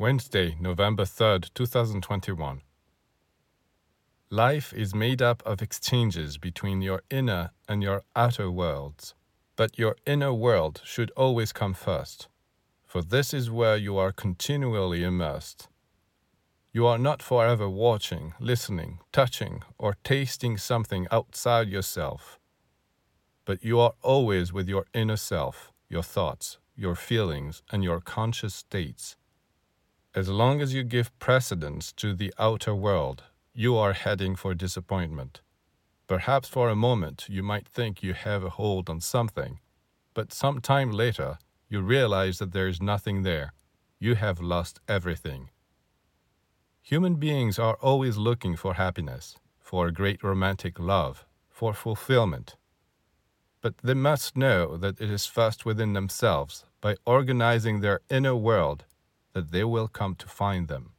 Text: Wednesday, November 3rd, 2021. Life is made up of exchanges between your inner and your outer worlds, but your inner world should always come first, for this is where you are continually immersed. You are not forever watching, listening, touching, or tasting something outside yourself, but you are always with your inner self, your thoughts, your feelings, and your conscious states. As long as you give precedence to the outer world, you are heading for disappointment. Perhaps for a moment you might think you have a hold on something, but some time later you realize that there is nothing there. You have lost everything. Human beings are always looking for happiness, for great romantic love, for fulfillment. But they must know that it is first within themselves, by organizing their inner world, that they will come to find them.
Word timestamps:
Wednesday, 0.00 0.56
November 0.60 1.02
3rd, 1.02 1.52
2021. 1.54 2.60
Life 4.30 4.72
is 4.72 4.94
made 4.94 5.20
up 5.20 5.42
of 5.44 5.60
exchanges 5.60 6.38
between 6.38 6.82
your 6.82 7.02
inner 7.10 7.50
and 7.68 7.82
your 7.82 8.04
outer 8.14 8.48
worlds, 8.48 9.16
but 9.56 9.76
your 9.76 9.96
inner 10.06 10.32
world 10.32 10.80
should 10.84 11.10
always 11.16 11.52
come 11.52 11.74
first, 11.74 12.28
for 12.86 13.02
this 13.02 13.34
is 13.34 13.50
where 13.50 13.76
you 13.76 13.98
are 13.98 14.12
continually 14.12 15.02
immersed. 15.02 15.66
You 16.72 16.86
are 16.86 16.98
not 16.98 17.20
forever 17.20 17.68
watching, 17.68 18.34
listening, 18.38 19.00
touching, 19.10 19.64
or 19.78 19.96
tasting 20.04 20.58
something 20.58 21.08
outside 21.10 21.68
yourself, 21.68 22.38
but 23.44 23.64
you 23.64 23.80
are 23.80 23.94
always 24.02 24.52
with 24.52 24.68
your 24.68 24.84
inner 24.94 25.16
self, 25.16 25.72
your 25.88 26.04
thoughts, 26.04 26.58
your 26.76 26.94
feelings, 26.94 27.64
and 27.72 27.82
your 27.82 27.98
conscious 27.98 28.54
states. 28.54 29.16
As 30.18 30.28
long 30.28 30.60
as 30.60 30.74
you 30.74 30.82
give 30.82 31.16
precedence 31.20 31.92
to 31.92 32.12
the 32.12 32.34
outer 32.40 32.74
world, 32.74 33.22
you 33.54 33.76
are 33.76 33.92
heading 33.92 34.34
for 34.34 34.52
disappointment. 34.52 35.42
Perhaps 36.08 36.48
for 36.48 36.68
a 36.68 36.74
moment 36.88 37.26
you 37.28 37.40
might 37.44 37.68
think 37.68 38.02
you 38.02 38.14
have 38.14 38.42
a 38.42 38.50
hold 38.50 38.90
on 38.90 39.00
something, 39.00 39.60
but 40.14 40.32
some 40.32 40.60
time 40.60 40.90
later 40.90 41.38
you 41.68 41.80
realize 41.82 42.40
that 42.40 42.50
there 42.50 42.66
is 42.66 42.82
nothing 42.82 43.22
there. 43.22 43.52
You 44.00 44.16
have 44.16 44.40
lost 44.40 44.80
everything. 44.88 45.50
Human 46.82 47.14
beings 47.14 47.56
are 47.56 47.78
always 47.80 48.16
looking 48.16 48.56
for 48.56 48.74
happiness, 48.74 49.36
for 49.60 49.92
great 49.92 50.24
romantic 50.24 50.80
love, 50.80 51.26
for 51.48 51.72
fulfillment. 51.72 52.56
But 53.60 53.74
they 53.84 53.94
must 53.94 54.36
know 54.36 54.76
that 54.78 55.00
it 55.00 55.10
is 55.12 55.26
first 55.26 55.64
within 55.64 55.92
themselves, 55.92 56.64
by 56.80 56.96
organizing 57.06 57.82
their 57.82 58.00
inner 58.10 58.34
world, 58.34 58.84
that 59.34 59.52
they 59.52 59.64
will 59.64 59.88
come 59.88 60.14
to 60.16 60.26
find 60.28 60.68
them. 60.68 60.92